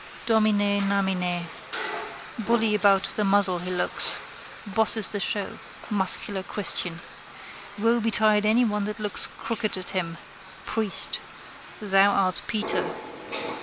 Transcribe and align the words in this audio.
Dominenamine. 0.25 1.45
Bully 2.39 2.73
about 2.73 3.03
the 3.03 3.23
muzzle 3.23 3.59
he 3.59 3.69
looks. 3.69 4.17
Bosses 4.65 5.09
the 5.09 5.19
show. 5.19 5.59
Muscular 5.91 6.41
christian. 6.41 6.99
Woe 7.77 7.99
betide 7.99 8.43
anyone 8.43 8.85
that 8.85 8.99
looks 8.99 9.29
crooked 9.37 9.77
at 9.77 9.91
him: 9.91 10.17
priest. 10.65 11.19
Thou 11.83 12.09
art 12.09 12.41
Peter. 12.47 12.83